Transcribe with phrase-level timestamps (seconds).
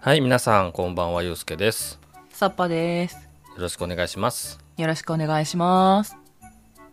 [0.00, 1.98] はい、皆さん、こんばんは、ゆうすけです。
[2.30, 3.16] サッパです。
[3.16, 3.20] よ
[3.62, 4.60] ろしくお願いします。
[4.76, 6.16] よろしくお願いします。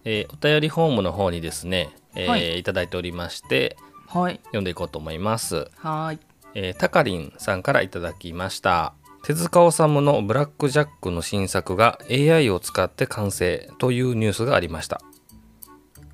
[0.05, 3.77] えーお便りフォームの方にですね、えーはいい、ただいておりまして、
[4.07, 4.39] はい。
[4.45, 5.69] 読んでいこうと思います。
[5.75, 6.19] はーい。
[6.55, 8.95] えー、たかりんさんからいただきました。
[9.23, 14.99] 手塚治虫のブラックジャックの新作が AI を使って完成というニュースがありました。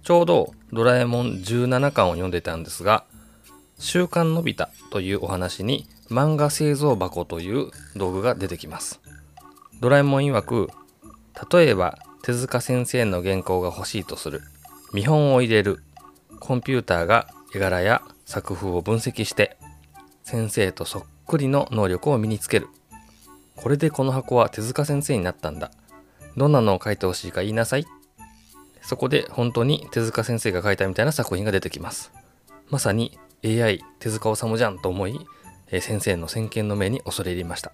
[0.03, 3.05] ちょうどドラえもん17巻を読んでたんですが、
[3.79, 8.99] 週刊のび太というお話に漫画製造箱という道具が出てきます。
[9.79, 10.69] ドラえもん曰く、
[11.51, 14.41] 例えば手塚先生の原稿が欲しいとする。
[14.93, 15.81] 見本を入れる。
[16.39, 19.57] コンピューターが絵柄や作風を分析して
[20.23, 22.67] 先生とそっくりの能力を身につける。
[23.55, 25.71] これでこの箱は手塚先生になったんだ。
[26.35, 27.85] どんなのを書いてほしいか言いなさい。
[28.81, 32.11] そこで本当に手塚先生が書いたみたいな作品が出てきます。
[32.69, 35.19] まさに AI 手塚治虫じゃんと思い、
[35.71, 37.71] え先生の先見の目に恐れ入りました。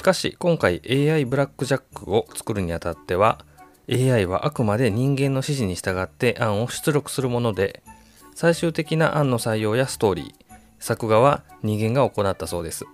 [0.00, 3.44] しかし今回 AI ブラックジャックを作るにあたっては
[3.90, 7.82] AI はあくまで人間の指示に従って案を出力するもので
[8.34, 12.86] 最終的な案の採用やストーリー作画は人間が行ったそうです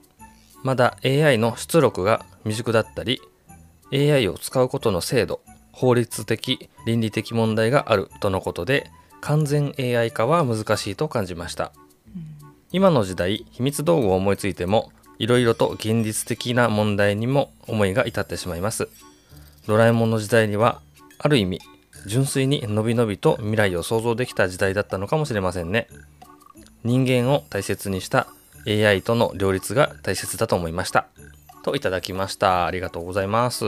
[0.65, 3.21] まだ AI の出力が未熟だったり
[3.93, 11.73] AI を使うことの制度法律的倫理的問題があるとのことで完全 AI 化は難しいと感じました
[12.73, 18.89] 今の時代秘密道具を思いついてもいろいろと現実的な問題にも思いが至ってしまいます。
[19.67, 20.81] ドラえもんの時代には
[21.19, 21.61] ある意味
[22.07, 25.89] 純粋にのびのびと未来を想像できた時代だったのかもしれませんね。
[26.85, 28.29] 人間を大切にした
[28.67, 31.07] AI との両立が大切だと思いました。
[31.65, 32.67] といただきました。
[32.67, 33.65] ありがとうございます。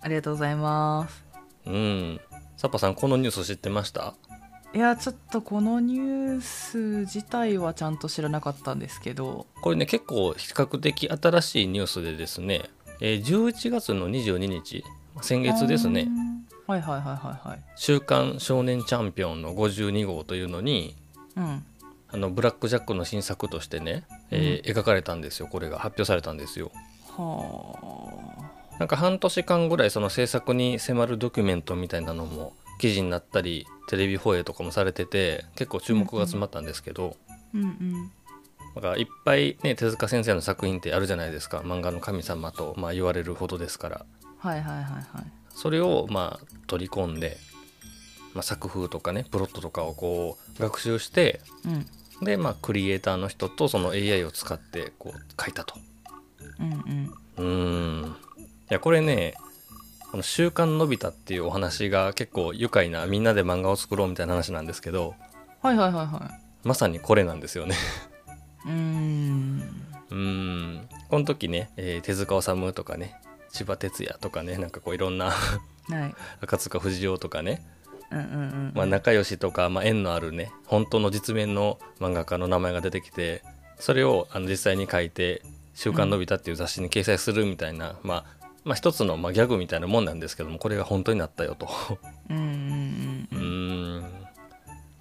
[0.00, 1.24] ありがとうございます。
[1.66, 2.20] うん。
[2.56, 4.14] サッパさんこのニュース知ってました？
[4.74, 12.62] いや、ちょっとこのニュース自体はちゃんと知らなかったんですけど、これね結構比較的新しいニュースでですね、
[13.00, 14.82] えー11月の22日
[15.20, 16.08] 先月ですね。
[16.66, 17.62] はいはいはいはいはい。
[17.76, 20.96] 「週刊少年チャンピオン」の52号というのに
[21.36, 21.64] うん。
[22.14, 26.70] あのブラック・ジャックの新作としてね、えー描かれたんですよこれが発表されたんですよ
[27.16, 32.52] はなんか半年間ぐらいその制作に迫るドキュメントみたいなのも
[32.82, 37.34] 記事になったりテレビ放映とかもされてて結構注目が集まったんですけど、あ。
[37.54, 38.10] うんうん。
[38.74, 44.06] だからいっぱいね手塚先生の作品ってあるじゃないですか漫画の神様とまあ言われるほどですから
[44.38, 45.04] はいはいはいはい。
[45.50, 47.36] それをまあ取り込んで、
[48.34, 52.24] まあ、作風とかねプロットとかをこう学習してうん。
[52.24, 55.76] でまあクリエイターの人とその AI を使ってこう書いたと
[56.58, 57.14] うんうん。
[57.36, 58.14] うーんい
[58.70, 59.34] やこれね
[60.12, 65.14] この「週刊のび太」っていうお話が結構愉快なみんなで漫画を作ろうみたいな話なんですけど
[65.62, 66.30] はいはいはいは
[66.64, 67.74] まさにこれなんですよね
[68.66, 68.68] い。
[68.68, 69.62] うーん。
[70.10, 73.16] うーんこの時ね、えー手塚治虫とかね
[73.50, 75.32] 千葉哲也とかねなんかこういろんなは
[76.06, 76.14] い。
[76.42, 77.66] 赤塚不二夫とかね
[78.10, 78.72] うんうんうん。
[78.74, 83.42] まあ、仲良しとか、まあ、縁のあるね本当の実面の漫画家の名前が出てきて
[83.78, 85.40] それをあの実際に書いて
[85.74, 91.68] 「週刊のび太」っていう雑誌に掲載するみたいな、まあ、まあ一つのまあギャグみたいなもんなんですけどもこれが本当になったよと。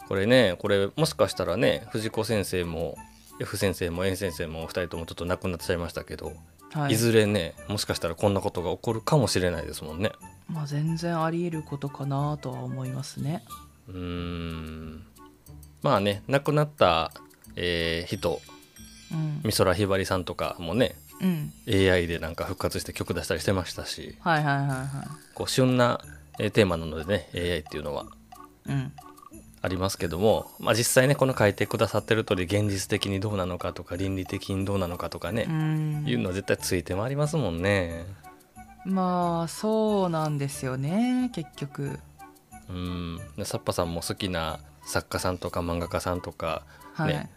[0.07, 2.97] これねこれもしかしたらね藤子先生も
[3.39, 6.33] F 先生も N 先生も2人ともちょっと亡くなっちゃいましたけど、
[6.73, 6.93] はい。
[6.93, 10.11] い、ずれねもしかしたらこんなことが起こるかもしれないですもんね。
[10.47, 13.43] まあ全然あり得ることかなとは思いますね。
[13.87, 15.03] うーん。
[15.81, 17.11] まあね亡くなった、
[17.55, 18.41] えー人
[19.11, 19.41] うん。
[19.43, 21.53] 美空ひばりさんとかもねうん。
[21.67, 24.87] AI でなんか復活して曲出したりしてましたしはいはいはいはい。
[25.33, 26.01] こう旬な
[26.39, 28.05] えーテーマなのでね AI っていうのは
[28.65, 28.91] うん。
[29.63, 38.05] ありますけども、まあ、実際ねこの書いてくださってる通り現実的にどうなのかとか倫理的にどうなのかとかねう、んいうのは絶対ついて回りますもんね
[38.85, 41.99] まあそうなんですよね結局
[42.69, 46.63] うんでサッパさんも好きな作家さんとか漫画家さんとか
[46.93, 47.29] はい、ね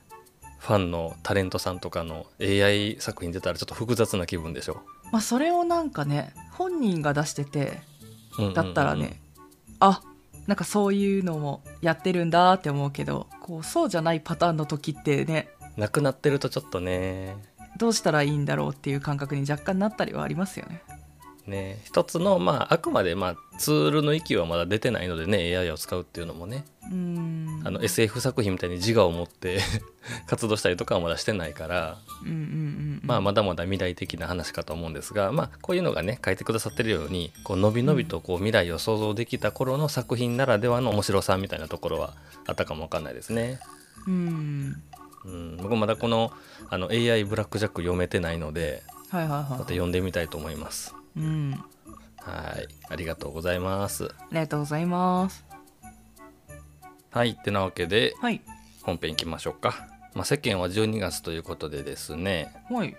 [0.66, 4.80] ファンのタレントさんとかの AI 作品出たらちょっと複雑な気分でしょ？
[5.12, 7.82] まあそれをなんかね本人が出してて
[8.38, 9.20] うんうんうんだったらね、
[9.78, 10.00] あ
[10.46, 17.36] なんかそういうのもやってるんだって思うけどこうそうじゃないパターンの時ってねなくなってるとちょっとね。
[17.76, 20.80] どうしたらいいんだろうっていう感覚に若干なったりはありますよね
[21.46, 21.80] ね。
[21.84, 26.64] 一つのまああくまでまあツールの域はまだ出てないのでね AI を使うっていうのもね。
[26.90, 27.62] うん。
[27.64, 29.60] あの SF 作品みたいに自我を持って
[30.26, 33.00] 活動したりとかはまだしてないから、うんうんうんうん。
[33.04, 42.14] まあ、まだまだ未来的な話かと思うんですが、まあ、こういうのがね書いてくださってるようにこうのびのびとこう未来を想像できた頃の作品ならではの面白さみたいなところは
[42.46, 43.60] あったかもわかんないですね。
[44.06, 44.82] うん。
[45.24, 46.32] うん、僕まだこの
[46.68, 50.94] あの AI ブラックジャック読めてないのではいはいまたは読んでみたいと思います。
[50.94, 51.64] いうん。
[52.18, 52.68] はい。
[52.88, 54.06] ありがとうございます。
[54.06, 55.44] ありがとうございます。
[57.10, 57.30] はい。
[57.30, 58.40] ってなわけではい。
[58.82, 62.52] 本編いきましょうか、まあ、世間は12月ということでですね。
[62.70, 62.96] はい。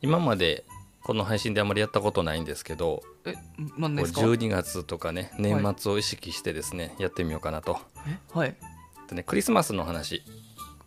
[0.00, 0.64] 今まで
[1.02, 3.34] この配信であまりやったことないんですけどえ
[3.78, 7.78] 何ですか？12月とかね年末を意識してですね、やってみようかなと。
[8.06, 8.18] え？
[8.32, 8.56] はい。
[9.08, 10.22] でねクリスマスの話。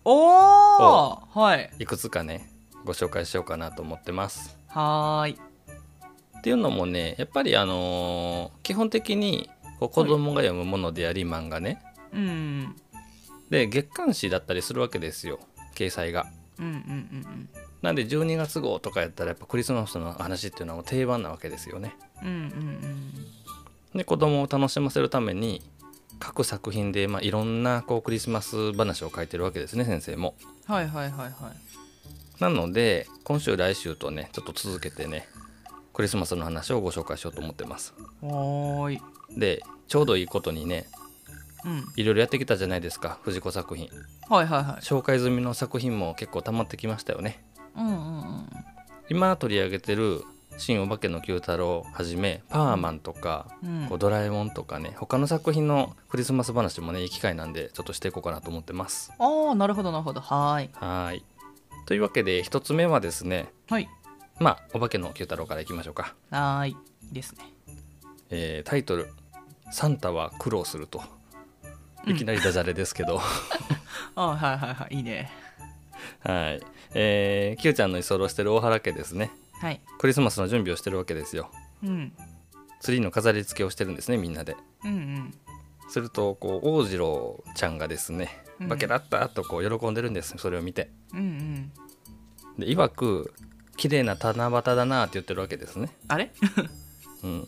[0.04, 1.72] おおはい。
[1.80, 2.50] いくつかね
[2.86, 4.58] ご紹介しようかなと思ってます。
[4.68, 5.40] はーい
[6.38, 9.50] っていうのもねやっぱりあのー基本的に
[9.80, 11.82] こう子供が読むものであり漫画ね。
[12.14, 12.76] うん
[13.50, 15.40] で月刊誌だったりするわけですよ。
[15.76, 16.28] 掲載が。
[16.60, 17.50] うんうんうん。
[17.82, 21.96] なんで12月号とかやったらやっぱクリスマスの話っていうのはもう定番なわけですよね。
[22.22, 22.38] うんうんう
[23.96, 23.98] ん。
[23.98, 25.62] で子供を楽しませるために
[26.20, 30.36] 各作品で、まあ、いろんなこうクリスマス話を書いてるわけですね先生も。
[30.66, 32.42] はいはいはいはい。
[32.42, 35.28] なので今週来週とねちょっと続けてね
[35.98, 37.96] クリスマスの話をご紹介しようと思ってます。
[38.22, 39.02] はーい。
[39.36, 40.86] でちょうどいいことにね
[41.66, 41.86] うん。
[41.96, 43.90] いろいろやってきたじゃないですか藤子作品。
[44.30, 44.82] はいはいはい。
[44.84, 47.44] 紹介済みの作品も結構溜まってきましたよね。
[47.76, 48.50] うんうんうん。
[49.10, 50.22] 今取り上げてる
[50.60, 53.88] 「新お化けの Q 太郎」はじめ「パーマン」とかうん。
[53.90, 59.12] こうドラえもんとかね他の作品のクリスマス話もねいい機会なんでちょっとしていこうかなと思ってます。
[59.18, 60.22] ああなるほどなるほど。
[60.22, 60.70] はーい。
[60.74, 61.24] はーい。
[61.88, 63.90] というわけで一つ目はですねはい
[64.40, 66.72] まあお化けの Q 太郎からいきましょうか、はーい。
[66.72, 66.76] い
[67.12, 67.46] いですね。
[68.30, 69.08] えータイトル
[69.72, 71.02] 「サンタは苦労すると」
[72.06, 73.20] いきなりダジャレですけど、
[74.16, 75.30] あーはいはいはいいいね。
[76.22, 76.62] はい。
[76.94, 79.30] えー、Q ちゃんの居候してる大原家ですね。
[79.60, 79.82] はい。
[80.00, 81.52] クリスマスの準備をしてるわけですよ。
[81.84, 82.14] うん。
[82.80, 84.56] ツリーの飾り付けをしてるんですねみんなで。
[84.86, 85.34] うんうん。
[85.90, 88.68] するとこう王次郎ちゃんがですね「うん。
[88.70, 90.90] バケだった!」とこう喜んでるんですそれを見て。
[91.14, 91.72] うんうん。
[92.58, 93.34] で曰く
[93.78, 95.90] 「綺麗な七夕だな」って言ってるわけですね。
[96.08, 96.32] あれ？
[97.24, 97.48] うん。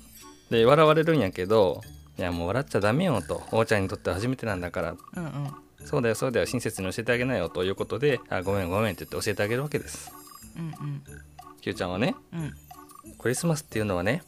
[0.50, 1.82] で笑われるんやけど
[2.18, 4.96] 「いやもう笑っちゃダメよ」と「王ちゃんにとっては初めてなんだから。
[5.16, 5.54] うんうん。
[5.86, 10.12] そうだよそうだよ親切に教えてあげなよ」ということで「あごめんごめん」って言って教えてあげるわけです。
[10.58, 11.04] うん
[11.62, 12.40] キューちゃんはねうん。
[12.42, 12.54] うん
[13.18, 14.24] クリスマスっていうのはね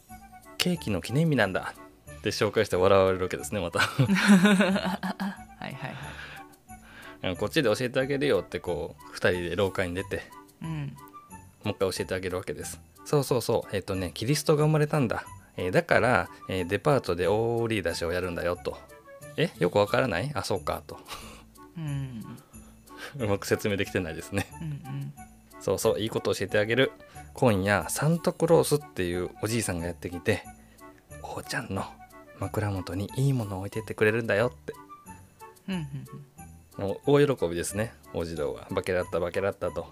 [0.57, 1.74] ケーキの記念日なんだ。
[2.19, 3.80] って紹介して笑われるわけですねまた。
[3.81, 5.95] はいはいはい。
[7.24, 10.24] うんこっちで教えてあげるよってこう2人で廊下に出て。
[10.62, 10.95] うん
[11.63, 12.79] もう一回教えてあげるわけです。
[13.05, 13.75] そうそうそう。
[13.75, 15.25] えっ、とねキリストが生まれたんだ、
[15.57, 18.77] えーだから、えーデパートで大売り出しをやるんだよと。
[19.37, 19.49] え？
[19.59, 20.31] よくわからない？
[20.33, 20.99] あそうかと。
[21.77, 22.23] うん。
[23.17, 24.47] うまく説明できてないですね。
[24.61, 25.13] うんうん。
[25.59, 25.99] そうそう。
[25.99, 26.91] いいこと教えてあげる。
[27.33, 30.43] 今夜サンタクロースっていうおじいさんがやってきて
[31.23, 31.85] 王ちゃんの
[32.39, 34.73] 枕元にいいものを置いてってくれるんだよって。
[35.69, 35.87] うんうん
[36.77, 37.93] もう大喜びですね。
[38.13, 38.67] 王子郎は。
[38.71, 39.87] バケだったバケだったと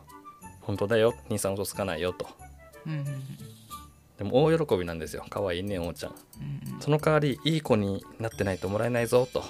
[0.69, 1.15] 本当だよ。
[1.31, 2.27] 兄さん嘘つかないよと。
[2.85, 3.05] うんうん
[4.19, 5.25] でも大喜びなんですよ。
[5.29, 6.11] 可愛いね王ちゃん。
[6.11, 6.13] う
[6.77, 9.43] んその代わりいい子になってないともらえないぞと。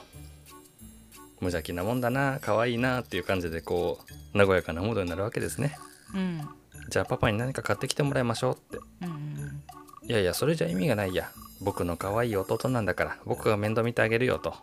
[1.42, 4.00] 無邪気なもんだな可愛いなっていう感じでこ
[4.34, 5.76] う和やかなムードになるわけですね。
[6.16, 6.48] うん。
[6.90, 8.78] じゃあパパに何か買ってきてもらいましょうって。
[9.02, 9.64] うんうん
[10.08, 11.30] いやいやそれじゃ意味がないや。
[11.60, 14.54] 僕の可愛い弟なんだから僕が面倒見てあげるよと。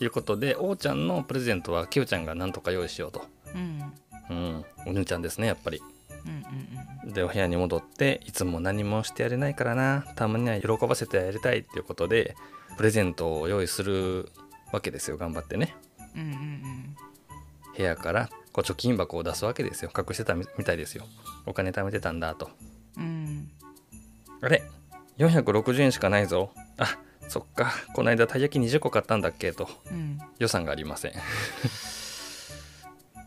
[0.00, 3.24] いうことで王ちゃんのプレゼントはキューちゃんが何とか用意しようと。
[3.54, 3.92] うん。
[4.30, 4.64] うん。
[4.86, 5.80] お兄ちゃんですねやっぱり
[6.26, 10.04] うんうんでお部屋に戻っていつも何もしてやれないからな。
[10.16, 12.34] たまには喜ばせてやりたいっていうことで
[12.76, 14.32] プレゼントを用意する
[14.72, 15.16] わけですよ。
[15.16, 15.76] 頑張ってね。
[16.16, 16.96] うんうんうん
[17.76, 19.90] 部屋からこう貯金箱を出すわけですよ。
[19.96, 21.04] 隠してたみみたいですよ。
[21.44, 22.50] お金貯めてたんだと。
[22.96, 23.50] うん
[24.40, 24.62] あれ
[25.18, 26.50] 460円しかないぞ。
[26.78, 27.72] あそっか。
[27.94, 29.68] この間たい焼き20個買ったんだっけと。
[29.90, 30.18] うん。
[30.38, 31.12] 予算がありません。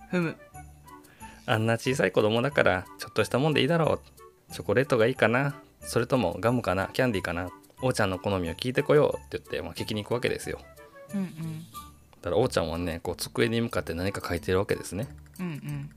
[0.10, 0.38] ふむ
[1.48, 4.02] あんな小さい子供だからちょっとしたもんでいいだろ
[4.50, 4.54] う。
[4.54, 5.56] チョコレートがいいかな。
[5.82, 6.88] それともガムかな。
[6.94, 7.50] キャンディーかな。
[7.82, 10.60] 王ちゃんの好みを聞いてこようって言って、まあ、聞きに行くわけですよ。
[11.14, 11.28] うんうん。
[12.22, 15.08] だから王ちゃんはねこう机に向かって何か書いてるわけですね。
[15.40, 15.90] うんうん。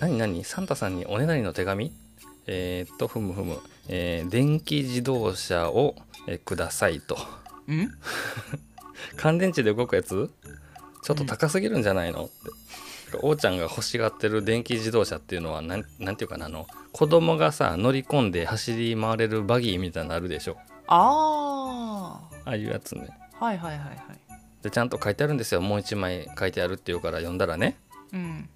[0.00, 0.44] 何何？
[0.44, 1.92] サンタさんにおねだりの手紙？
[2.46, 5.94] えー、っとふむふむ、えー電気自動車を、
[6.26, 7.16] えーくださいと。
[7.68, 7.90] うん？
[9.16, 10.30] 乾電池で動くやつ？
[11.02, 12.34] ちょっと高すぎるんじゃないの、って
[13.22, 20.56] 王ちゃんが欲しがってる電気自動車っていうのはなんなんていうかなあの子供がさ乗り込んで走り回れるバギーみたいなのあるでしょ。
[20.86, 23.08] あああいうやつね。
[23.38, 23.98] あはいはいはいはい。
[24.62, 25.60] でちゃんと書いてあるんですよ。
[25.60, 27.76] もう一枚書いてあるっていうから読んだらね。
[28.12, 28.48] うん。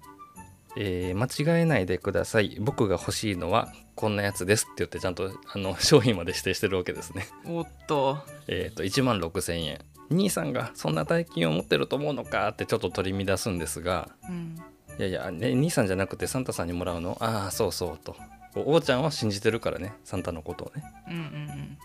[0.77, 2.57] えー間違えないでください。
[2.59, 7.27] 僕が欲しいのはこんなやつですって言ってちゃんとあの商品まで指定してるわけですね。
[7.45, 8.17] おっと。
[8.47, 14.55] えっと1万6000円兄さんがそんな大金を持ってると思うのかってちょっと取り乱すんですがうん。
[14.97, 17.17] いやいや、ね、兄さんじゃなくてサンタさんにもらうの？
[17.19, 18.15] ああそうそうと。
[18.53, 20.83] こう王ちゃんは信じてるからねサンタのことをね。
[21.09, 21.77] うんうん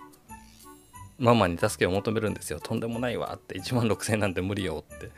[1.19, 2.61] ママに助けを求めるんですよ。
[2.61, 3.59] とんでもないわって。
[3.61, 5.11] 1万6000円なんて無理よって。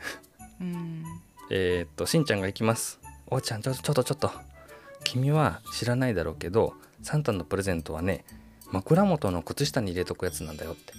[0.59, 0.73] うん。
[0.73, 1.03] うん
[1.49, 2.99] えーっとしんちゃんが行きます。
[3.27, 4.31] 王ちゃんちょちょっとちょっと。
[5.03, 8.25] 君は知らないだろうけどサンタのプレゼントはね
[8.71, 10.93] 枕元の靴下に入れとくやつなんだよって。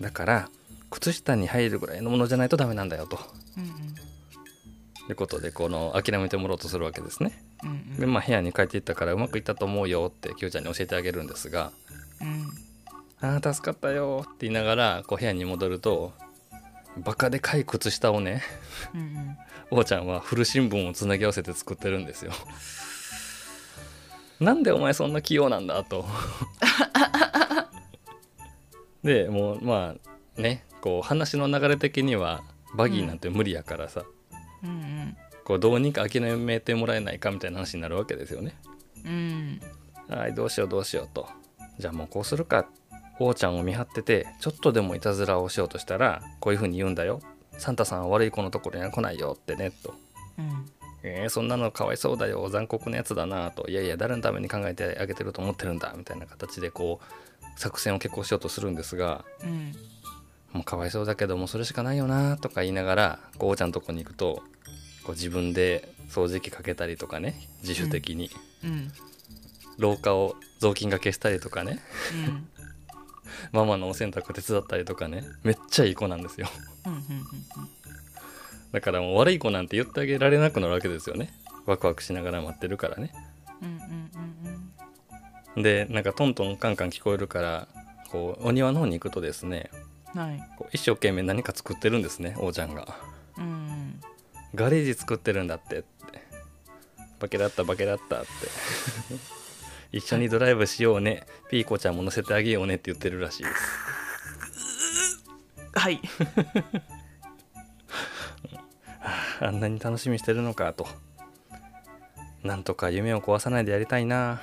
[0.00, 0.48] だから
[0.90, 3.18] 靴下に入るぐらいのものじゃないとダメなんだよと。
[3.56, 3.70] うんうん。
[5.08, 7.44] いうことでこの諦めてもらおうとするわけですね。
[7.62, 7.96] うんうん。
[7.96, 11.70] でまあ部屋に帰っていったからうまくいったと思うよってきよちゃんに教えてあげるんですが
[12.20, 12.50] うん
[13.20, 16.12] 「ああ助かったよ」って言いながらこう部屋に戻ると
[16.98, 18.42] バカでかい靴下をね
[18.94, 19.36] うんうん。
[19.70, 22.32] 王ちゃんは古新聞をつなぎ合わせて作ってるんですよ。
[24.38, 26.06] なんでお前そんな器用なんだと。
[29.02, 32.42] でもうまあねこう話の流れ的には
[32.76, 34.04] バギーなんて無理やからさ、
[34.62, 38.56] うんうんこうどうにか諦めてもらえないかみたいな話になるわけですよね。
[39.04, 39.60] うん
[40.08, 41.28] はいどうしようどうしようと。
[41.78, 42.66] じゃあもうこうするか。
[43.20, 47.20] 王ちゃんを見張っててちょっとでもいたずらをしようとしたらこういう風に言うんだよ。
[47.58, 49.94] サンタさんは悪い子のところには来ないよってねと。
[50.38, 50.66] うん
[51.04, 59.72] えー、そんなのかわいそうだよ残酷なやつだなといやいや誰のために考えてあげてると思ってるんだみたいな形でこう作戦を決行しようとするんですがうん
[60.56, 64.42] もうかわいそうだけどもうそれしかないよなとか言いながらこうおちゃんのとこに行くと
[65.04, 68.30] こう自分で掃除機かけたりとかね自主的に。
[68.64, 68.92] うん。
[69.78, 71.80] 廊下を雑巾がけしたりとかね。
[72.26, 72.48] うん。
[73.52, 75.24] ママのお洗濯手伝ったりとかね。
[75.42, 76.48] めっちゃいい子なんですよ。
[76.86, 77.00] うんうん
[78.72, 81.32] だからもう悪い子なんて言ってあげられなくなるわけですよね。
[81.64, 83.12] ワクワクしながら待ってるからね。
[83.62, 84.10] うんうん
[85.56, 87.68] うんでなんかトントンカンカン聞こえるから
[88.10, 90.42] こうお庭の方に行くとですねうんはい。
[90.56, 92.96] こう一生懸命何か作ってるんですね王ちゃんが。
[93.36, 94.00] うん。
[94.54, 95.80] ガレージ作ってるんだって。
[95.80, 95.86] って
[97.20, 98.26] バケだったバケだったって。
[99.92, 101.26] 一緒にドライブしようね。
[101.50, 103.56] ピーコちゃんも乗せてあげようねって言ってるらしいです。
[105.74, 106.00] はい。
[109.40, 110.88] あんなに楽しみにしてるのかと。
[112.42, 114.40] なんとか夢を壊さないでやりたいな。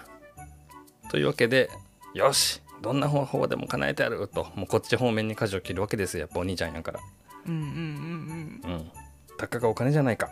[1.09, 1.69] というわけで
[2.13, 4.45] よしどんな方法でも叶えてやると。
[4.55, 6.21] もうこっち方面に舵を切るわけですよ。
[6.21, 6.99] やっぱお兄ちゃんやから。
[7.47, 8.91] うんうんうんうん。
[9.37, 10.29] たかがお金じゃないか。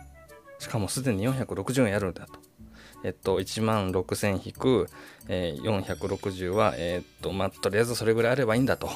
[0.58, 2.34] しかもすでに460円やるんだと。
[3.04, 4.86] えっと1万6000引く、
[5.28, 8.90] えー460はえーっとまあとりあえずそれぐらいあればいいんだと、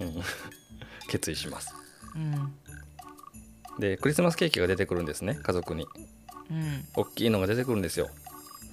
[0.00, 0.22] うん。
[1.08, 1.74] 決意します。
[2.14, 3.80] うんうん。
[3.80, 5.88] でクリスマスケーキが出てくるんですね家族に。
[6.50, 6.84] うん。
[6.94, 8.10] 大きいのが出てくるんですよ。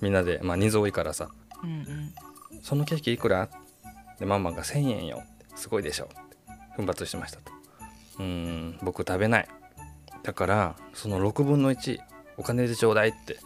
[0.02, 0.42] みんなで。
[0.44, 1.30] まあ人数多いからさ。
[1.64, 2.14] うんうん
[2.62, 3.50] そのケーキいくら?
[4.20, 5.24] でママが1000円よ。
[5.56, 6.06] すごいでしょ。
[6.06, 6.16] って
[6.76, 7.52] 奮発してましたと。
[8.20, 9.48] うーん僕食べない。
[10.24, 12.00] だからその6分の1
[12.38, 13.40] お金でちょうだいって。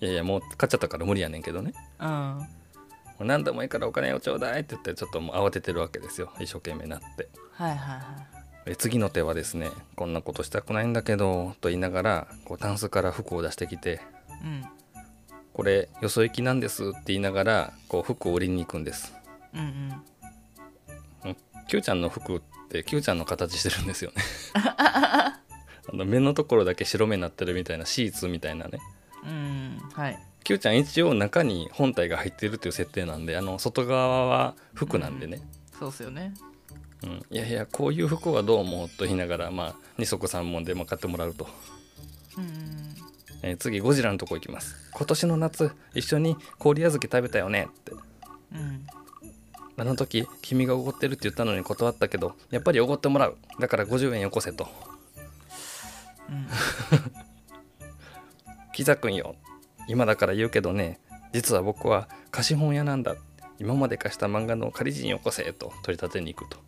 [0.00, 1.74] いやいやもう買っちゃったから無理やねんけどね。
[1.98, 3.26] うん。
[3.26, 6.32] 何でもいいからお金をちょうだいって言ってちょっともう慌ててるわけですよ。
[6.40, 7.28] 一生懸命なって。
[7.52, 14.00] はいはいはえ次の手はですねこんなことしたくないんだけどと言いながらこうタンスから服を出してきて
[14.42, 14.64] いうん
[15.60, 19.12] これよそ行きなんですって言いながらこう服を売りに行くんです。
[19.52, 20.02] うんうん。
[21.26, 21.36] うん
[21.68, 22.40] Q ちゃんの服っ
[22.70, 24.22] て Q ちゃんの形してるんですよね。
[24.56, 25.38] あ
[25.92, 28.78] の目のところだけ白目になってるみたいなシーツみたいなね。
[29.22, 30.18] うんはい。
[30.44, 35.42] Q ちゃん一応中に本体が入ってるっていう設定なんであの外側は服なんでね、
[35.78, 36.32] そうっすよね。
[37.02, 37.26] うん。
[37.30, 41.46] いやいやこういう服はどうもと言いながらまあ二足三門でまあ買ってもらうと、
[42.38, 42.99] うん
[43.42, 44.76] えー次ゴジラのとこ行きます。
[44.92, 47.92] 今年の夏一緒に氷小豆食べたよねって。
[47.92, 47.96] う
[48.56, 48.86] ん。
[49.76, 53.36] あの時君がおごってるって言ったのに断ったけどやっぱりおごってもらう。
[53.58, 54.68] だから50円よこせと。
[56.28, 56.48] うん。
[58.74, 59.36] キザくんよ。
[59.88, 61.00] 今だから言うけどね
[61.32, 63.16] 実は僕は貸本屋なんだ。
[63.58, 66.58] 今まで貸した漫画の借り人よこせと取り立てに行くと、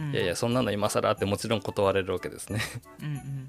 [0.00, 0.12] うん。
[0.12, 2.60] いやいやそんなの今更ってもちろん断れるわけですね。
[3.00, 3.48] うんうん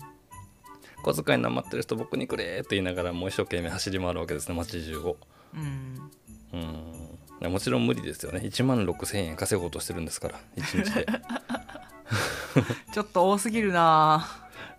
[1.03, 5.17] 小遣いなまってる人僕にくれって言いながらもう一生懸命走り回るわけですね街中を。
[5.53, 6.12] うん。
[7.41, 7.51] うん。
[7.51, 8.39] もちろん無理ですよね。
[8.39, 11.05] 1万6000円稼ごうとしてるんですから1日で。
[12.93, 14.27] ちょっと多すぎるな。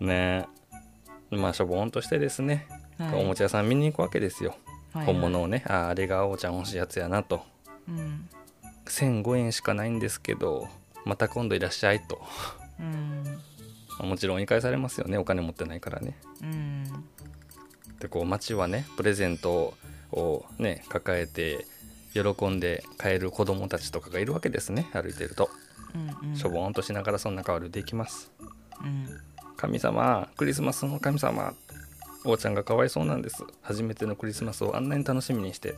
[0.00, 0.46] ね。
[1.30, 2.66] えまあしょぼんとしてですね、
[2.98, 3.20] はい。
[3.20, 4.56] おもちゃ屋さん見に行くわけですよ、
[4.92, 5.62] はい本物をね。
[5.66, 7.44] あーあれがおーちゃん欲しいやつやなと。
[7.88, 8.28] うん。
[8.86, 10.68] 1005円しかないんですけど
[11.04, 12.22] また今度いらっしゃいと。
[12.80, 13.40] うん
[14.00, 15.18] もちろん言い返されますよね。
[15.18, 16.16] お金持ってないからね。
[16.42, 16.84] うん。
[18.00, 19.74] でこう街はねプレゼント
[20.12, 21.66] をね抱えて
[22.12, 24.88] 喜んで帰る子供たちとかがいるわけですね。
[24.92, 25.50] 歩いてると。
[25.94, 26.36] うんうん。
[26.36, 28.30] しょぼーんとしながらそんな中歩いていきます。
[28.82, 29.06] うん。
[29.56, 31.54] 神様クリスマスの神様。
[32.26, 33.44] おーちゃんがかわいそうなんです。
[33.62, 35.74] 初めてのクリスマスをあんなに楽しみにして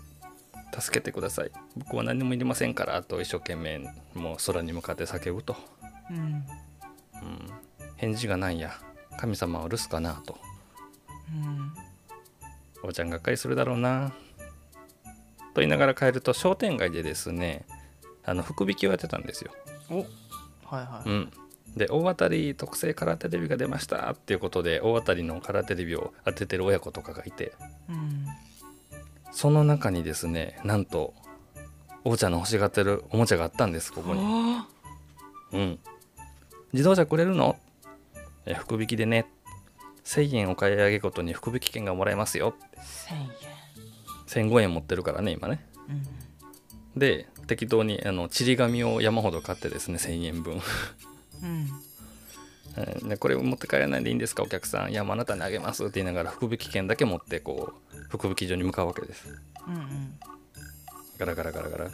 [0.79, 1.51] 助けてください。
[1.77, 3.03] 僕は何もいりませんから。
[3.03, 3.81] と一生懸命
[4.15, 5.57] もう空に向かって叫ぶと、
[6.11, 6.45] うんうん、
[7.97, 8.79] 返事がないや。
[9.19, 10.38] 神様は留守かなと。
[11.35, 11.73] うん。
[12.83, 14.12] おーちゃんがっかりするだろうな。
[15.55, 17.65] と言いながら帰ると商店街でですね
[18.25, 19.53] あの福引きをやってたんですよ。
[19.91, 20.00] お
[20.67, 21.33] はいはい、うん、
[21.76, 24.11] で大当たり特製カラーテレビが出ました。
[24.11, 27.55] っていうことで大当たりのカラーテレビを当ててる親子とかがいて。
[27.88, 28.26] うん。
[29.33, 31.15] その中にですねなんと
[32.05, 34.21] 王ちゃんの欲しがってるおもちゃがあったんですここに。
[34.23, 34.67] あ
[35.53, 35.79] うん。
[36.75, 37.57] 自動車くれるの？
[38.47, 39.26] え福引きでね
[40.05, 42.55] 1000円お買い上げごとに福引き券がもらえますよ。
[42.76, 43.15] ー
[44.26, 45.67] 1000円1005円持ってるからね今ね。
[46.95, 46.99] うん。
[46.99, 50.61] で適当にあのちり紙を山ほど買ってですね1000円分。
[51.43, 51.69] うん。
[53.19, 54.93] これ持って帰らないでいいんですかお客さん。
[54.93, 59.26] いやもうあなたにあげますって言いながら福引券だけ持ってこう福引所に向かうわけです。
[59.67, 60.19] うんうん。
[61.19, 61.85] ガラガラガラガラ。
[61.85, 61.91] は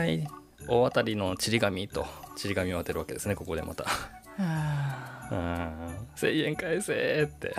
[0.00, 0.28] ーい。
[0.68, 3.84] 大当たりのちり紙とちり紙を当てるわけですねここでまた。
[3.84, 3.90] は
[4.38, 6.08] あうん。
[6.16, 7.54] 1000円返せーって。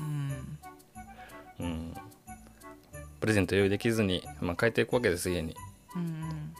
[0.00, 1.66] うん。
[1.66, 1.94] うん。
[3.20, 5.56] プレゼント用意できずに、まあ、帰っていくわけです家に。
[5.96, 6.54] うん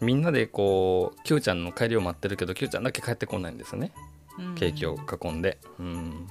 [0.00, 3.92] みんなでこう Q ちゃんの帰りを待ってるけど Q ちゃんだけ帰ってこないんですね。
[4.38, 4.54] うん。
[4.54, 6.26] ケーキを囲んで、うん、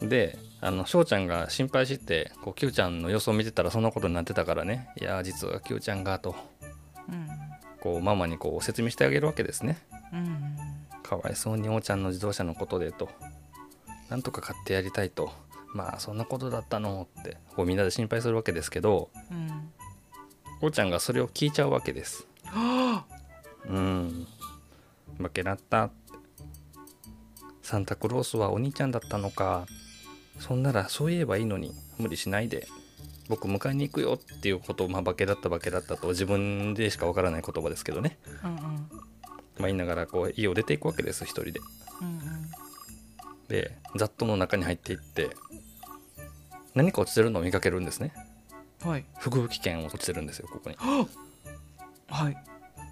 [0.00, 4.88] であの翔ちゃんが心配してこう Q ちゃんの様子を見てたらそんなことになってたからね。
[5.00, 6.34] いやー実は Q ちゃんがと。
[7.08, 7.28] うん。
[7.80, 9.78] こうママにこう説明してあげるわけですね。
[10.12, 10.56] うん
[11.18, 13.08] かわいそうにおーちゃんの自動車のことでと。
[14.10, 15.32] なんとか買ってやりたいと。
[15.74, 19.72] まあそんなことだったのってこうみんなで心配するわけですけどうん
[20.60, 22.26] おーちゃんがそれを聞いちゃうわけです。
[23.68, 24.26] うん。
[25.18, 25.90] 負けだった
[27.62, 29.66] サンタクロースはお兄ちゃんだったのか。
[30.38, 32.66] そんならそう言えばいいのに無理しないで。
[33.26, 39.13] 僕迎えに行くよっていうことを、まあ、化けだった化けだったと自分でしかわからない言葉ですけどね、う
[39.58, 41.60] まあ、言いながらこう家を出ていくわけです一人で。
[42.00, 42.20] うん
[43.48, 45.28] で雑踏の中に入っていって
[46.74, 48.12] 何か落ちてるのを見かけるんですね。
[48.16, 48.34] うん
[48.84, 50.76] はい福引券落ちてるんですよここに。
[52.08, 52.36] はい。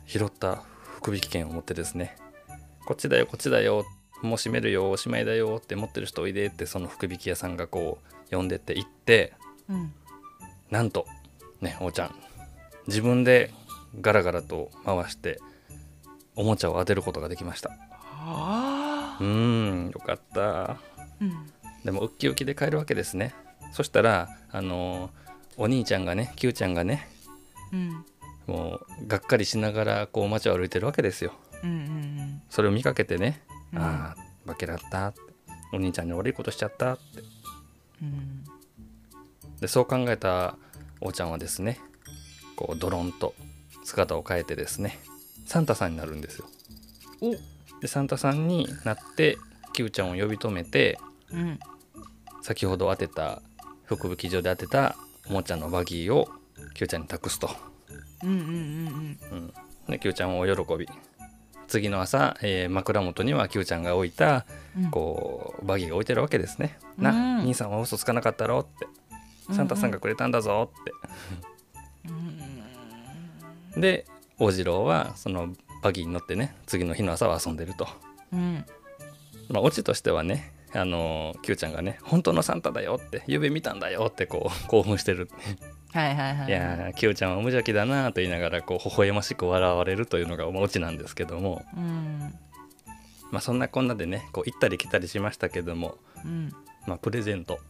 [0.07, 0.63] 拾った
[0.97, 2.17] 福引券を持ってですね。
[2.87, 3.85] こっちだよこっちだよ。
[4.23, 5.61] もう閉めるよおしまいだよ。
[5.63, 7.99] って持ってる人おいでってその福引屋さんがこ
[8.31, 9.35] う呼んでって行って
[9.69, 9.93] うん。
[10.71, 11.07] なんと
[11.61, 12.15] ねおーちゃん。
[12.87, 13.53] 自分で
[14.01, 15.41] ガラガラと回して
[16.37, 17.71] おもちゃを当てることができました。
[18.11, 20.77] あうーんよかった。
[21.21, 21.53] うん
[21.85, 23.35] でもウッキウキで帰るわけですね。
[23.73, 25.11] そしたらあのー
[25.59, 27.09] お兄ちゃんがね Q ちゃんがね
[27.73, 28.05] うん。
[28.47, 31.33] もうがっかりしながらこう街を歩いてるわけですよ。
[31.63, 33.43] うんうんそれを見かけてね
[33.73, 33.79] うん。
[33.81, 35.21] ああ化けだったって。
[35.75, 37.03] お兄ちゃんに悪いことしちゃったって。
[38.03, 38.45] うん。
[39.61, 40.57] でそう考えた
[41.01, 41.79] おーちゃんはですね
[42.57, 43.35] こうドロンと
[43.85, 44.99] 姿を変えてですね
[45.47, 46.47] サンタさんになるんですよ。
[47.21, 47.35] お。
[47.81, 49.39] でサンタさんになって
[49.73, 50.99] Q ちゃんを呼び止めて
[51.33, 51.59] うん。
[52.43, 53.41] 先ほど当てた
[53.85, 54.97] 福引所で当てた
[55.29, 56.29] おもちゃのバギーを
[56.75, 57.51] Q ちゃんに託すと、
[58.23, 59.53] うんうんうんうん、
[59.89, 60.89] で Q ちゃんはお喜び。
[61.69, 64.45] 次の朝、えー枕元には Q ちゃんが置いた
[64.77, 64.91] うん。
[64.91, 66.79] こうバギーが置いてるわけですね。
[66.99, 67.43] な、うん。
[67.45, 68.87] 兄さんは嘘つかなかったろって。
[69.55, 70.93] サンタさんがくれたんだぞって。
[73.75, 73.81] うん。
[73.81, 74.07] で
[74.43, 77.87] 大次郎はそのバギーに乗ってね次の日の朝は遊んでると。
[78.33, 78.65] うん。
[79.49, 85.29] まあオチとしてはねあの Q ちゃんがね「本当のサンタだよ」って「夢見たんだよ」ってこう興奮してる。
[85.93, 86.49] はいはいはい。
[86.49, 92.35] いやちゃんは無邪気だなと言いながらこう微笑ましく笑われるというのがまあオチなんですけども、うん。
[93.31, 96.53] まあ、そんなこんなでねこう行ったり来たりしましたけども、うん。
[96.87, 97.61] まあ、プレゼント。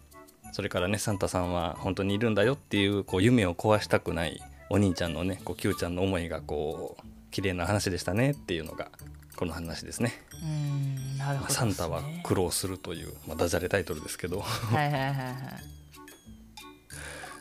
[0.52, 4.40] それからねサンタさんは本当にいるんだよっていうこう夢を壊したくない
[4.72, 8.88] お兄ちゃんのねこう Q ちゃんの思いがこう綺麗な話でしたねっていうのが
[9.36, 10.14] この話ですね。
[10.42, 14.40] うんなるほどまあサンタは苦労労するという、まあ、ダジャレタイトルですけど。
[14.40, 15.34] はいはいはいはい。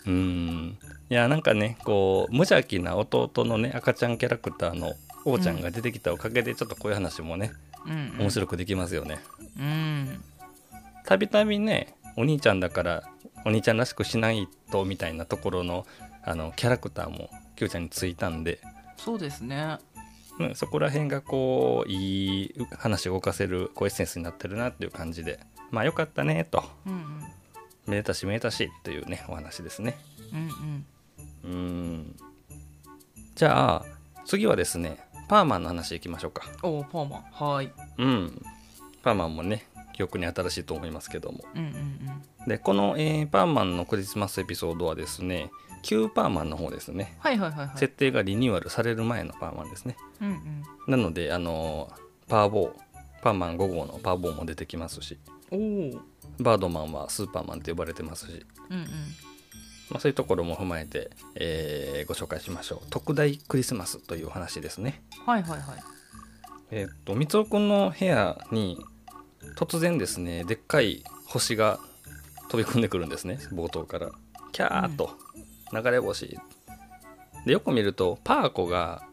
[0.07, 0.77] うん。
[1.09, 7.53] いやなんかねこう無邪気な弟のね赤ちゃんキャラクターの王ちゃんが出てきたおかげでちょっとこういう話もね
[7.85, 8.17] うん。
[8.19, 9.19] 面白くできますよね。
[9.57, 10.21] うん。
[11.05, 13.03] たびたびねお兄ちゃんだから
[13.45, 15.85] お兄ちゃんらしくしないとみたいなところの
[16.23, 18.59] あのキャラクターも Q ちゃんについたんで、
[18.97, 19.79] そうですね。
[20.39, 25.39] うん、そこら辺がこういい話を動かせるこうエッセンスになってるなっていう感じで。
[25.71, 26.63] まあよかったねと。
[26.85, 27.23] うん
[27.87, 29.97] めでたしめでたしというねお話ですね。
[30.33, 30.85] うん
[31.45, 31.51] うん。
[31.51, 32.15] うん。
[33.35, 33.85] じゃあ
[34.25, 36.43] 次はですねパーマンの話いきましょうか。
[36.61, 37.21] おおパーマン。
[37.31, 37.71] はい。
[37.97, 38.41] うん。
[39.01, 39.65] パーマンもね
[40.01, 41.39] 記憶に新しいと思いますけども。
[41.55, 45.51] うんうんでこの、えーパーマンのクリスマスエピソードはですね
[45.83, 47.15] 旧パーマンの方ですね。
[47.19, 47.77] はいはいはいはい。
[47.77, 49.95] 設定がリニューアルされる前のパーマンですね。
[50.21, 50.63] うんうん。
[50.87, 55.19] なのであのーパーボーパーマン5号のパーボーも出てきますし。
[56.39, 58.77] バードマンはスーパーマンって呼ばれてますし、うん
[59.89, 62.87] まあ、そういうところも踏まえて、えーご紹介しましょう。
[62.89, 65.03] 特大クリスマスというお話ですね。
[65.27, 65.61] はいはいはい。
[66.71, 68.83] えーっと三尾くんの部屋に
[69.55, 71.79] 突然ですねでっかい星が
[72.49, 74.09] 飛び込んでくるんですね冒頭から。
[74.51, 75.11] キャーッと。
[75.73, 76.37] 流れ星、
[77.45, 79.03] でよく見るとパーコが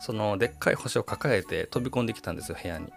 [0.00, 2.92] そのでっかい星を抱えて飛び込んできたんですよ部屋に。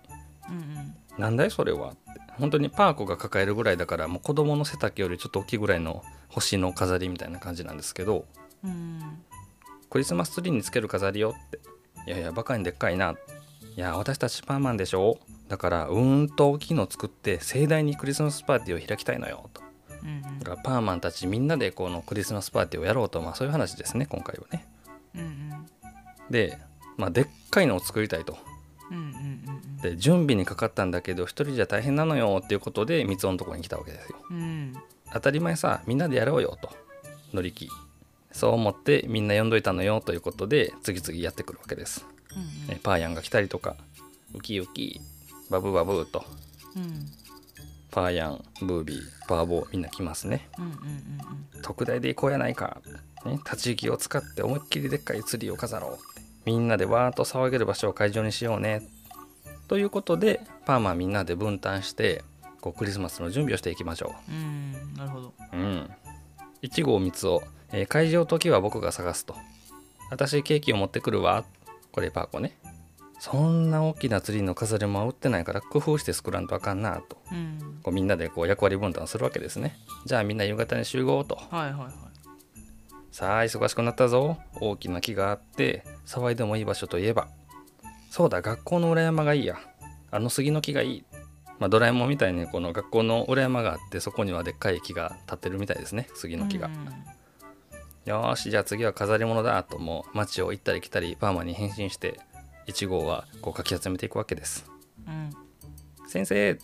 [0.50, 0.96] うんうん。
[1.18, 2.00] なんだいそれはって。
[2.38, 8.26] 本当にパーコが抱えるぐらいだからもう子供の背丈よりちょっと大きいぐらいの星の飾りみたいな感じなんですけど。
[8.64, 9.02] うん。
[9.90, 11.60] クリスマスツリーにつける飾りよって。
[12.08, 13.16] いやいやバカにでっかいな。
[13.76, 19.62] いや私たちパーマンでしょだからうーんと大きいの作って盛大にクリスマスパーティーを開きたいのよと。
[20.04, 20.40] うんうん。
[20.40, 24.66] だからパーマンたちみんなでこのクリスマスパーティーをやろうとまあそういう話ですね今回はね。
[25.16, 25.68] うんうん。
[26.30, 26.58] で
[26.98, 28.38] まあでっかいのを作りたいと。
[28.92, 34.18] うんうんうんで準備にかかったんだけど一人じゃ大変なのよっていうことで三つのところに来たわけですよ。
[34.30, 34.38] うん。
[34.38, 34.74] うん
[35.12, 36.70] 当たり前さみんなでやろうよと。
[37.34, 37.70] 乗り気。
[38.32, 43.76] そう思ってみんな呼んどいたのよということで次々やってくるわけです、うんえパーヤンが来たりとか。
[44.36, 45.02] ウキウキ
[45.50, 46.24] バブバブーと。
[46.76, 47.06] うん。
[47.92, 50.48] パーヤンブービーパーボーみんな来ますね。
[50.58, 52.82] うんうんうん特大で行こうやないか、
[53.26, 56.22] ね、立ち行きを使って思いっきりでっかいツリーを飾ろうって。
[56.46, 58.82] みんなでわーっと騒げる場所を会場にしようね。
[59.68, 62.24] ということでパーマンみんなで分担して
[62.62, 64.32] こうクリスマスの準備をしていきましょう。
[64.32, 65.34] うんうんなるほど。
[65.54, 65.90] うん。
[66.62, 69.36] 1号三つを、えー会場時は僕が探すと。
[70.10, 71.44] 私ケーキを持ってくるわ。
[71.92, 72.58] これパーコね。
[73.20, 77.18] そんな大きなツリーの飾りも売ってないから工夫して作らんとあかんなと。
[77.32, 79.78] うんこうみんなでこう役割分担するわけですね。
[80.06, 81.36] じゃあみんな夕方に集合と。
[81.36, 81.94] はいはいはい
[83.12, 84.38] さあ忙しくなったぞ。
[84.62, 87.28] 大きな木があって騒いでもいい場所といえば。
[88.10, 89.58] そうだ学校の裏山がいいや。
[90.12, 91.04] あの杉の木がいい。
[91.60, 96.68] まあ、ドラえもんみたいにこの学校の裏山があってそこにはでっかい木が立ってるみたいですね杉の木が。
[96.68, 97.20] うん
[98.06, 102.20] よーしじゃあ次は飾り物だともう街を行ったり来たりパーマに変身して
[102.70, 104.66] 1号はこうかき集めていくわけです。
[105.08, 105.30] うん。
[106.08, 106.58] 先生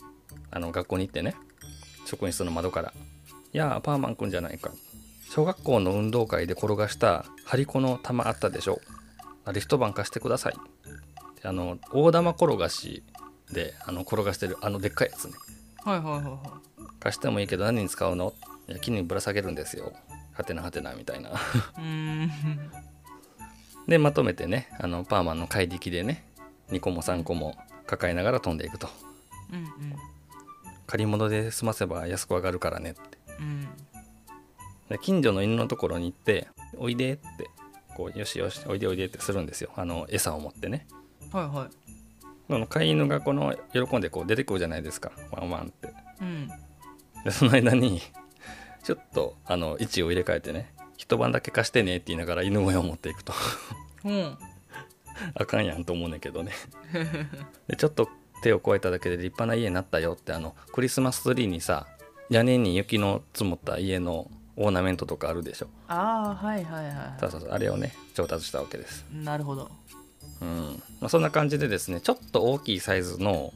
[0.52, 1.36] あの学校に行ってね
[2.06, 2.94] 職員室の窓から
[3.54, 4.72] 「いやあパーマンくんじゃないか
[5.30, 8.82] 小学校の運動会で転がした張り子の玉あったでしょ
[9.44, 10.54] あれ一晩貸してください」
[11.42, 13.04] であの大玉転がし
[13.52, 15.34] であの転がしてるあのでっかいやつね。
[15.84, 16.40] はいはいはいは
[17.00, 18.34] 貸してもいいけど何に使うの
[18.68, 19.94] いや木にぶら下げるんですよ。
[20.34, 21.30] はてなはてなみたいな
[23.88, 26.26] でまとめてねあのパーマンの怪力でね
[26.72, 28.88] 2個も3個も抱えながら飛んでいくと。
[29.52, 29.66] うん
[30.88, 33.02] 借り物で済ませば安く上がるからねって。
[33.40, 33.68] うん。
[34.90, 37.50] で近所の犬のところに行って「おいで」って
[37.96, 39.72] こう「よしよしおいでおいで」ってするんですよ。
[39.76, 40.88] あの餌を持ってね。
[41.32, 41.70] はいはい。
[42.48, 45.12] その飼い犬がこの喜んでこう出てくるじゃないですか。
[45.32, 45.92] ワンワンって。
[46.22, 46.48] うん。
[47.24, 48.02] でその間に
[48.84, 53.34] ちょっとあの位置を入れ替えてね一晩だけ貸してねって言いながら犬小屋を持っていくと。
[54.04, 54.38] うん。
[55.34, 56.52] あかんやんと思うねんけどね。
[57.68, 58.10] でちょっと
[58.42, 61.88] 手を加えただけで立派な家になったよってあのクリスマスツリーにさ
[62.30, 65.68] 屋根に雪の積もった家のオーナメントとかあるでしょ。
[65.88, 69.06] ああはいはいはそうそうそうあれをね調達したわけです。
[69.14, 69.72] いなるほど。
[70.42, 73.54] うん、まあ、そんな感じでですねちょっと大きいサイズの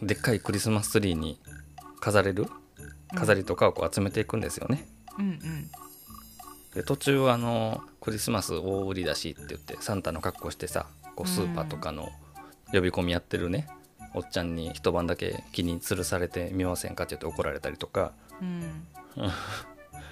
[0.00, 1.38] でっかいクリスマスツリーに
[2.00, 2.46] 飾れる？
[3.14, 5.70] 飾りとかをこう集めていくんですよね、うんうん
[6.74, 12.08] で途中あのクリスマス大売りだしって言ってサンタの格好してさこうスーパーとかの
[12.72, 13.68] 呼び込みやってるね
[14.14, 18.12] おっちゃんに一晩だけ木に吊るされてみませんかって言って怒られたりとか。
[18.40, 18.86] うん。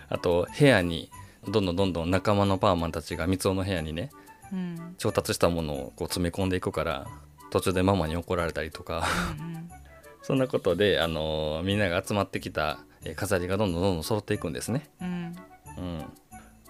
[0.09, 1.11] あと部屋に
[1.49, 4.11] どんどんどんどん仲間のパーマンたちが三尾の部屋にね
[4.53, 4.95] うん。
[4.99, 7.07] 調達したものをこう詰め込んでいくから
[7.51, 9.07] 途中でママに怒られたりとか。
[9.39, 9.71] うん。
[10.23, 14.89] そんなことで、あのみんなが集まってきたえー飾りがどんどんどんどん揃っていくんですね。
[15.01, 15.37] うん。
[15.79, 16.05] うん。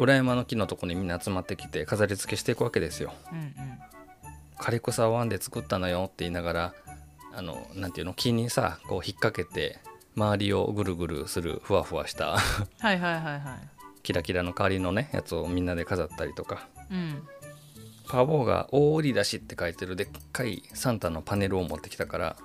[0.00, 3.12] 裏山の木のとこにみんな集まってきて飾り付けしていくわけですよ。
[3.32, 3.54] うん
[4.58, 6.74] 枯れ草を編んで作ったのよって言いながら、
[7.32, 9.78] あの、なんていうの、木にさ、こう引っ掛けて、
[10.14, 13.42] 周りをぐるぐるするふわふわしたはいはいはいはい
[14.02, 16.68] キラキラの代わりのね、やつをみんなで飾ったりとか。
[16.90, 17.22] うん
[18.08, 22.36] パボーが大売り出しって書いてるでっかいサンタのパネルを持ってきたから、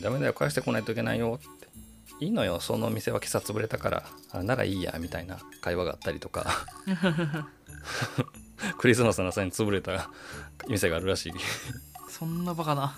[0.00, 1.40] ダメだよ、返してこないといけないよ。
[2.20, 6.46] いいのよ、その店は今朝潰れたから、あならいいや、みたいな会話があったりとか。
[8.78, 10.10] クリスマスの朝に潰れた
[10.68, 11.32] 店があるらしい。
[12.08, 12.96] そんなバカな。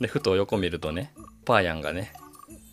[0.00, 1.12] で、ふと横見るとね、
[1.44, 2.12] パーヤンがね、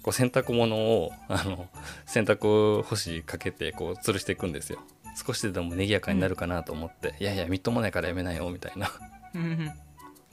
[0.02, 1.68] こう洗濯物をあの
[2.06, 4.80] 洗濯干しかけてこう吊るしていくんですよ。
[5.16, 8.90] 少しでも賑やかになるかなと思って、いやいやみっともないからやめなよみたいな。
[9.36, 9.72] うん。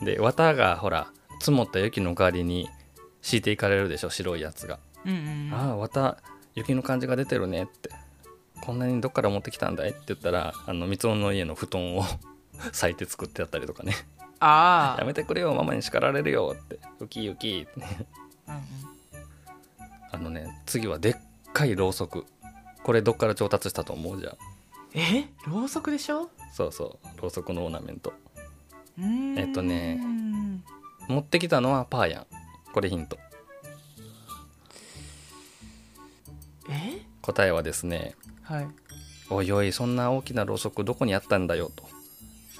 [0.03, 1.09] で綿がほら
[1.41, 2.69] 積もった雪の代わりに
[3.23, 6.17] 敷いていかれるでしょ白いやつが、うんうんああ綿
[6.55, 7.91] 雪の感じが出てるねって。
[8.63, 9.91] こんなにどっから持ってきたんだい？
[9.91, 12.05] って言ったらあの三つの家の布団を
[12.67, 13.95] 裂いて作ってやったりとかね。
[14.41, 16.79] ああ やめてくれよママに叱られるよって。
[17.01, 17.67] ウキウキ。
[17.71, 17.81] って
[18.49, 18.63] うんうん。
[20.13, 21.17] あのね次はでっ
[21.53, 22.25] かいろうそく。
[22.83, 24.21] これどっから調達したと思う？
[24.21, 24.37] じゃあ。
[24.95, 25.29] え？
[25.47, 26.31] ろうそくでしょ？
[26.55, 27.21] そうそう。
[27.21, 28.15] ろうそくのオーナメント。
[29.37, 30.01] えっとね
[31.09, 32.27] 持ってきたのはパーヤン。
[32.73, 33.19] これヒント
[37.23, 38.69] 答えはですねはい。
[39.29, 41.71] おいおいそんな大きなろうそくどこにあったんだよ？
[41.75, 41.85] と。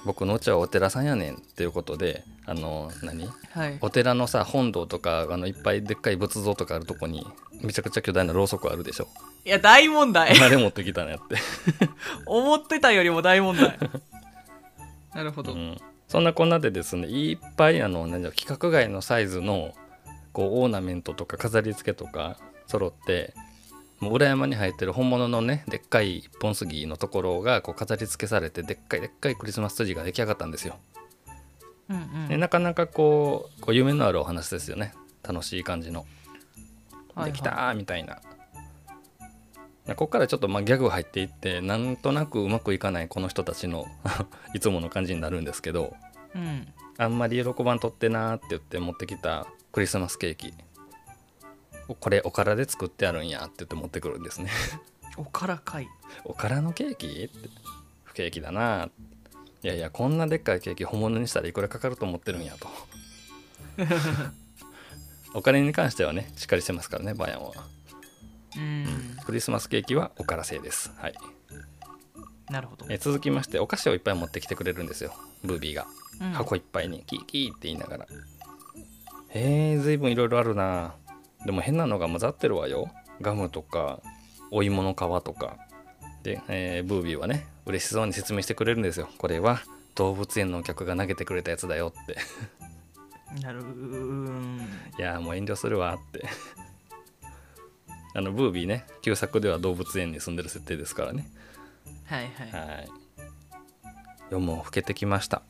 [0.05, 3.27] 僕のうちはお寺さんやねんっていうことであの何？
[3.51, 3.77] はい。
[3.81, 7.25] お寺のさ本堂とかあのいっぱいでっかい仏像とかあるとこに
[7.61, 9.07] めちゃくちゃ巨大なろうそくあるでしょ。
[9.45, 10.37] いや大問題。
[10.39, 11.37] あれ持ってきたのやって、
[12.27, 13.77] 思ってたよりも大問題。
[15.13, 19.73] なるほど、うん、そんなこんなでですねいっぱいあの何だ規格外のサイズの
[20.31, 23.33] こうオーナメントとか飾り付けとか揃って
[23.99, 30.77] もう裏山に生えてる本物のねでっかい一本杉のところがこう飾り付けされてでっかいでっかいクリスマスツリーが出来上がったんですよ。
[31.89, 32.27] うんうん。
[32.27, 34.93] でなかなかこうこう夢のあるお話ですよね。
[35.23, 36.05] 楽しい感じの。
[37.25, 38.21] できたーみたいな、
[39.87, 43.87] ここからちょっとまあギャグ入っていってなんとなくうまくいかないこの人たちの
[44.53, 45.95] いつもの感じになるんですけど
[46.35, 46.67] うん。
[46.99, 50.53] あんまり喜ばんとってなーって言って持ってきたクリスマスケーキ
[51.95, 54.49] これおからで作ってあるんやって言って持ってくるんですね。
[55.17, 55.87] おからかい。
[56.25, 57.49] おからのケーキって。
[58.03, 58.85] 不景気だな。
[58.85, 58.89] ー
[59.63, 62.67] いやいやこんなでっかいケーキ本物にしたらいくらかかると思ってるんやと。
[65.33, 67.51] お金に関してはねしっかりしてますからねバヤンは。
[68.55, 69.17] うん。
[69.25, 70.91] クリスマスケーキはおから製です。
[70.97, 71.15] はい。
[72.49, 75.13] なるほど、え続きましてお菓子をいっぱい持ってきてくれるんですよ。
[75.43, 75.85] ブービーが。
[76.21, 76.31] うん。
[76.31, 78.07] 箱いっぱいにキーキーって言いながら。
[79.29, 80.95] へえずいぶんいろいろあるな
[81.47, 82.91] でも変なのが混ざってるわよ。
[83.21, 84.01] ガムとか
[84.51, 85.55] お芋の皮とか。
[86.21, 89.07] で、えーブービーはね嬉しそうに説明してくれるんですよ。
[89.17, 89.61] これは
[89.95, 92.17] 動物園のお客が投げてくれたやつだよって。
[93.41, 94.67] なるうーん
[94.99, 96.25] いやーもう遠慮するわって。
[98.13, 101.29] あのブービーね旧作では動物園に住んでる設定ですからね。
[102.03, 102.89] はいはい、はい。
[104.31, 105.43] 夜も更けてきました。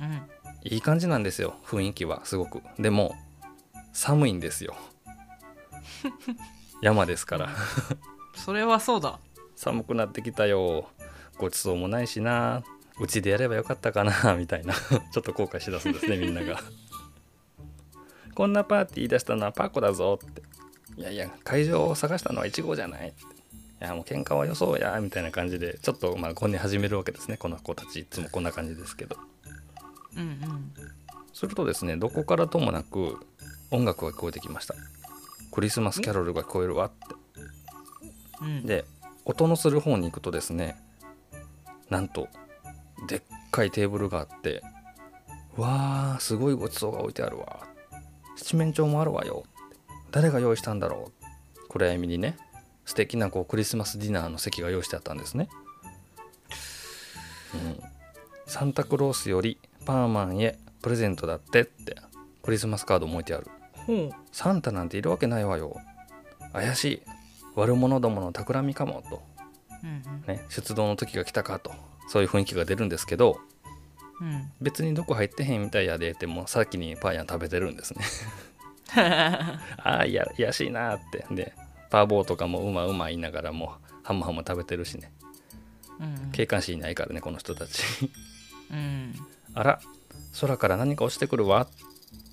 [0.00, 0.22] うん。
[0.62, 2.62] いい感じなんですよ雰囲気はすごく。
[2.78, 3.16] でも
[3.98, 4.76] 寒いんですよ。
[6.80, 7.48] 山ですから。
[8.36, 9.18] それはそうだ。
[9.56, 10.88] 寒くなってきたよ。
[11.36, 12.62] ごちそうもないしな。
[13.00, 14.34] うちでやればよかったかな。
[14.38, 14.72] みたいな。
[14.74, 16.60] ちょっと後悔しだすんですね みんなが。
[18.36, 20.42] こんなパーティー出したのはパコだぞって。
[20.96, 23.24] いやいや会場を探したのは1号じゃないって。
[23.24, 23.26] い
[23.80, 24.96] やもう喧嘩はよそうや。
[25.00, 27.36] みたいな感じでちょっとまあごね始めるわけですね。
[27.36, 27.98] この子たち。
[27.98, 29.16] いつもこんな感じですけど。
[30.14, 30.72] うんうん。
[31.32, 33.18] するとですねどこからともなく
[33.70, 34.74] 音楽が聞こえてきました。
[35.50, 36.96] クリスマスキャロルが聞こえるわって。
[38.42, 38.66] うん。
[38.66, 38.84] で
[39.24, 40.76] 音のする方に行くとですね
[41.90, 42.28] なんと
[43.08, 44.62] でっかいテーブルがあって
[45.56, 47.66] わーすごいごちそうが置いてあるわ。
[48.36, 49.44] 七面鳥もあるわよ。
[50.10, 51.18] 誰が用意したんだろう。
[51.68, 52.36] 暗闇にね
[52.86, 55.50] 素敵なこうクリスマスディナーの席が用意してあったんですね、
[57.54, 57.80] うん、
[58.46, 61.96] サンタクロースよりパーマンへプレゼントだってって
[62.42, 63.46] クリスマスカードも置いてある
[64.32, 65.76] サンタなんているわけないわよ。
[66.52, 67.02] 怪しい。
[67.54, 69.22] 悪者どもの企みかもと、
[69.82, 71.72] うんね、出動の時が来たかと。
[72.08, 73.38] そういう雰囲気が出るんですけど
[74.20, 74.28] うん。
[74.28, 78.04] うん別にどこ入ってへんみたいやでってもう先にパン食べてるんですね。
[78.96, 81.26] ああいやいやしいなーって。
[81.30, 81.52] で
[81.90, 85.12] パーボーとかもうまうま言いながらもうハムハム食べてるしね。
[86.00, 87.82] うん警官士いないからねこの人たち。
[88.70, 89.14] うん。
[89.54, 89.80] あら
[90.40, 91.68] 空から何か落ちてくるわ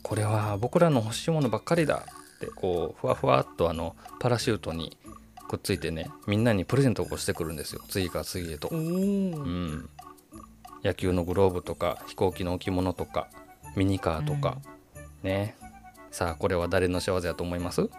[0.07, 2.03] これは僕らの欲しいものばっかりだ
[2.35, 4.95] ってこうふわふわっとあのパラシュートに
[5.49, 7.81] くっついてねみんなにプレゼントをしてくるんですよ。
[7.89, 8.67] 次から次へと。
[8.67, 9.89] うん、
[10.83, 13.29] 野球のグローブとか飛行機の置物とか
[13.75, 14.59] ミニカーとか、
[15.23, 15.55] ね。
[16.11, 17.89] さあこれは誰の仕業やと思います？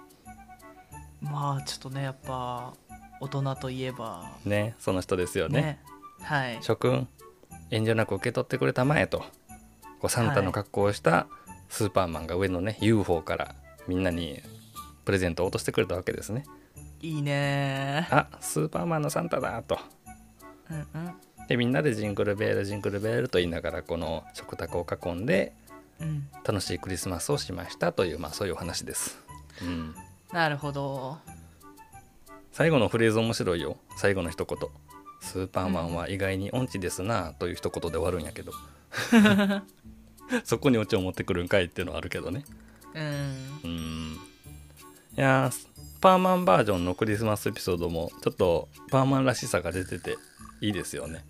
[1.21, 2.73] まあちょっとねやっぱ
[3.21, 4.31] 大人といえば。
[4.45, 5.61] ねその人ですよね。
[5.61, 5.81] ね。
[6.21, 6.59] はい。
[6.61, 7.09] 諸君
[7.73, 9.25] 遠慮なく受け取ってくれたまえと。
[9.99, 11.27] こうサンタの格好をした
[11.69, 13.55] スーパーマンが上のね UFO から
[13.87, 14.41] みんなに
[15.05, 16.45] プレゼントを落としてくれたわけですね。
[17.01, 19.79] いいねあスーパーマンのサンタだと。
[20.71, 21.15] うんうん。
[21.49, 25.55] でみんなでジングルベールジングルベールと言いながらこの食卓を囲んで
[26.01, 26.29] うん。
[26.45, 29.19] 楽しいクリスマスをしましたというまあそういうお話です。
[29.63, 29.95] うん。
[30.33, 31.19] なるほど。
[32.53, 33.77] 最後のフレーズ面白いよ。
[33.97, 34.59] 最後の一言
[35.21, 38.53] 「スーパーマンは意外に音痴ですな」という一言で終わるんやけど
[40.45, 42.45] そこにオチを持ってくるんかいっていうのはあるけどね。
[42.95, 43.61] うん。
[43.65, 44.19] うん。
[45.17, 45.67] いやー
[46.01, 50.17] パーマンバージョンのクリスマスエピソードもちょっとパーマンらしさが出てて
[50.61, 51.25] いいですよね。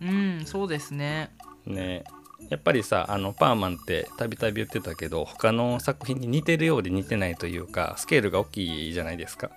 [0.00, 1.30] うんそうですね。
[1.66, 2.04] ね。
[2.48, 9.50] やっぱりさあのパーマンってたびたび言ってたけど他の作品に似てるようで似てないというかスケールが大きいじゃないですか。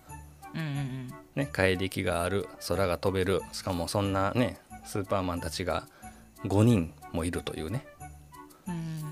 [0.53, 5.87] うんうんね怪力がある空が飛べるしかもそんなねスーパーマンたちが
[6.45, 7.85] 5人もいるというね。
[7.85, 7.94] うんうん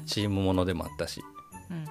[0.06, 1.24] チームものでもあったし。
[1.70, 1.88] うん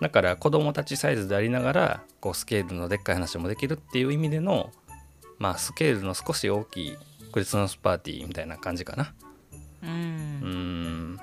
[0.00, 4.70] だから子供たちサイズでありながらこうスケールのでっかい話もできるっていう意味での
[5.38, 6.96] まあスケールの少し大きい
[7.32, 9.14] クリスマスパーティーみたいな感じかな。
[9.82, 11.18] うん。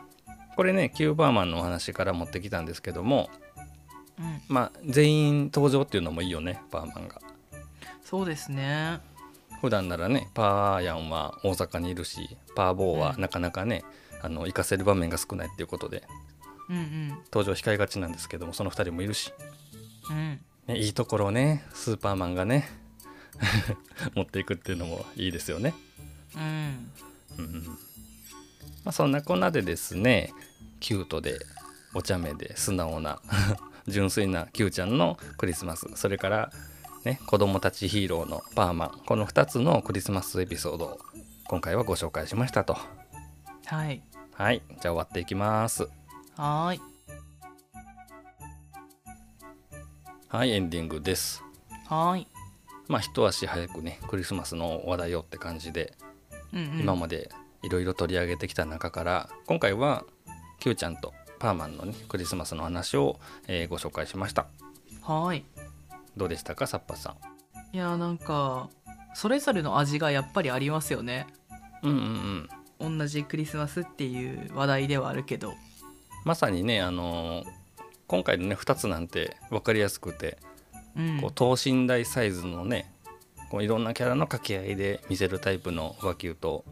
[0.55, 3.29] これねキューバーマンのお話から持ってきたんですけども
[4.17, 4.41] うん。
[4.47, 7.21] まあ全員登場っていうのもいいよねパーマンが。
[8.03, 8.99] そうですね。
[9.61, 13.83] 普段ならねパーヤンは大阪にいるしパーボーはなかなかね、
[14.23, 16.03] あの行かせる場面が少ないっていうことで。
[16.69, 17.09] うんうん。
[17.31, 19.33] 登場控えがちなんですけどもその2人もいるし、
[20.09, 20.39] うん。
[20.67, 22.69] ね、いいところをねスーパーマンがね
[24.15, 25.75] 持っていくっていうのもいいですよね。
[26.35, 26.91] うん。
[27.37, 27.65] うん
[28.85, 30.33] まあ、そんなこんなでですね
[30.79, 31.39] キュートで
[31.93, 33.21] お茶目で素直な
[33.87, 35.87] 純粋な Q ちゃんのクリスマス。
[35.95, 36.51] それから
[37.03, 39.01] ね子供たちヒーローのパーマン。
[39.05, 40.99] この2つのクリスマスエピソードを
[41.45, 42.77] 今回はご紹介しましたと。
[43.65, 45.83] はいはいじゃあ終わっていきます。
[46.35, 46.81] はーい。
[50.27, 51.43] はいエンディングです。
[51.87, 52.27] はーい。
[52.87, 55.93] まあ一足早くねクリスマスの話題をって感じで
[56.51, 56.79] うんうん。
[56.79, 57.29] 今まで
[57.61, 60.03] いろいろ取り上げてきた中から今回は
[60.59, 64.47] Q ちゃんとパーマンのねクリスマスの話を、えーご紹介しました。
[65.03, 65.45] はーい。
[66.17, 67.15] どうでしたかサッパさ
[67.71, 68.69] いやなんか
[69.15, 71.27] それぞれの味がやっぱりありますよね。
[71.83, 75.53] んうんうんうん同じクリスマスっていう話題ではあるけど。
[76.25, 77.45] まさにねあのー
[78.05, 80.37] 今回のね2つなんて分かりやすくて、
[80.95, 81.21] うん。
[81.21, 82.93] こう等身大サイズのね
[83.49, 86.65] こういろんなキャラの掛け合いで見せるタイプの和球と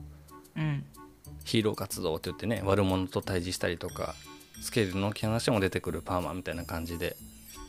[0.56, 0.86] うん。
[1.44, 4.14] ヒーロー活動って言ってね悪者と対峙したりとか
[4.62, 7.16] スケールの話も出てくるパーマンみたいな感じで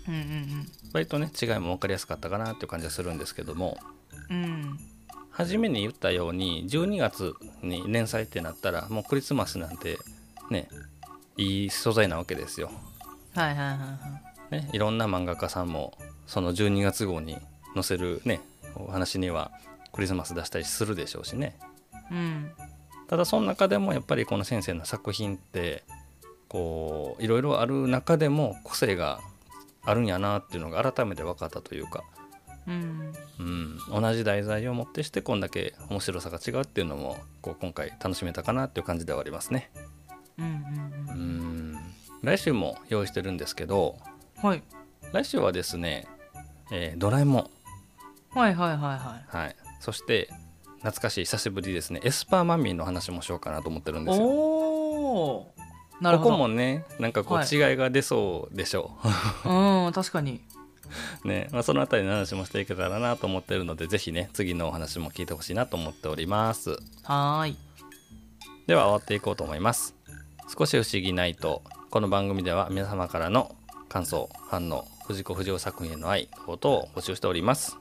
[0.07, 3.79] うんうん割とね違いも分かりやすかったかなっていう感じがするんですけども。
[4.29, 4.79] うんうん
[5.33, 9.99] 初めに言ったように12月に連載ってなったらもうクリスマスなんて
[10.51, 10.68] ね
[11.37, 12.71] いい素材なわけですよ。
[13.35, 13.99] はいはいはいは
[14.51, 14.55] い。
[14.62, 15.95] ね、いろんな漫画家さんも
[16.27, 17.38] その12月号に
[17.75, 18.42] 載せるね
[18.77, 19.51] お話には
[19.92, 21.59] クリスマス出したりするでしょうしね。
[22.11, 22.53] うん。
[23.09, 25.85] ただその中でもやっぱりこの先生の作品って
[26.49, 29.21] こういろいろある中でも個性が
[29.85, 32.05] あるんやなっていうのが改めて分かったというか、
[32.66, 33.12] うん。
[33.38, 39.70] うん、同じ題材をもってしてこんだけ面白さが違うっていうのもこう今回楽しめたかなっていう感じではありますね。
[40.38, 40.53] うんうん
[41.11, 41.79] うん。
[42.22, 43.96] 来週も用意してるんですけど
[44.42, 44.62] うんはい。
[45.12, 46.07] 来週はですね、
[46.70, 47.51] えードラえもん。
[48.38, 50.31] はいはいはいははい、そして
[50.77, 52.01] 懐かしい久しぶりですね。
[52.03, 54.27] エスパーマミーの話もしようかなと思ってるんいですよ。
[54.27, 55.55] おお
[56.01, 56.37] なるこほど。
[56.37, 57.46] こもねなんかこうはい。
[57.46, 58.96] 違いが出そうでしょ
[59.44, 59.88] う。
[59.88, 60.40] ん確かに。
[60.57, 60.62] う。
[61.25, 66.71] ねまあ、そのあたりの話もしていけたらなと思ってるのでぜひね次のお話も聞いてほしいなと思っております。
[67.05, 67.57] はーい
[68.66, 69.95] では終わっていこうと思います。
[70.57, 73.55] 少し不思議ないとこの番組では皆様からの
[73.88, 77.77] 感想反応藤子不二雄作品への愛等々を募集しております。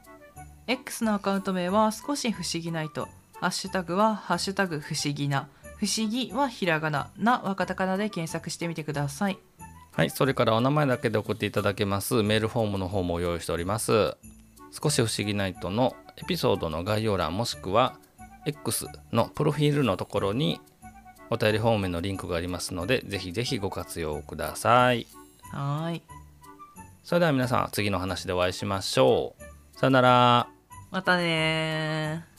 [0.67, 3.09] X のアカウント名は少し不思議ないと。
[3.41, 5.49] ハッシュタグはハッシュタグ不思議な。
[5.77, 7.11] 不思議はひらがな。
[7.19, 9.39] なはカタカナで検索してみてください。
[9.93, 14.17] はい、それからお名前だけで送っていただけますメールフォームの方も用意しております。
[14.73, 17.99] 少し不思議ナイトのエピソードの概要欄もしくは
[18.47, 20.61] X のプロフィールのところに
[21.31, 25.07] お便りフォームへのリンクがありますのでぜひぜひご活用ください。
[25.53, 26.03] はーい。
[27.05, 29.79] それでは皆さん次の話でお会いしましょう。
[29.79, 30.54] さよなら。
[30.95, 32.34] またね。